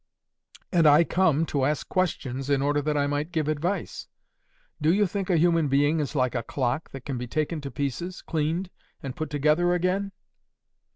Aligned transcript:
"'And 0.71 0.87
I 0.87 1.03
came 1.03 1.45
to 1.45 1.63
ask 1.63 1.87
questions, 1.87 2.49
in 2.49 2.63
order 2.63 2.81
that 2.81 2.97
I 2.97 3.05
might 3.05 3.31
give 3.31 3.47
advice. 3.47 4.07
Do 4.81 4.91
you 4.91 5.05
think 5.05 5.29
a 5.29 5.37
human 5.37 5.67
being 5.67 5.99
is 5.99 6.15
like 6.15 6.33
a 6.33 6.41
clock, 6.41 6.89
that 6.89 7.05
can 7.05 7.19
be 7.19 7.27
taken 7.27 7.61
to 7.61 7.69
pieces, 7.69 8.23
cleaned, 8.23 8.71
and 9.03 9.15
put 9.15 9.29
together 9.29 9.75
again? 9.75 10.11